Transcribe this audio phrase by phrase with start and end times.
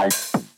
[0.00, 0.49] Bye.